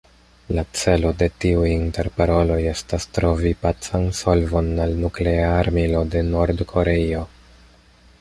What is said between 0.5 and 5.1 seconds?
La celo de tiuj interparoloj estas trovi pacan solvon al